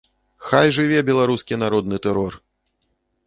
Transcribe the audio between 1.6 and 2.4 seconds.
народны тэрор!